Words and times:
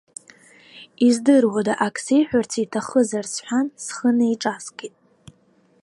Издыруада 1.07 1.73
ак 1.87 1.95
сеиҳәарц 2.03 2.51
иҭахызар 2.63 3.25
сҳәан, 3.33 3.67
схы 3.85 4.09
неиҿаскит. 4.17 4.95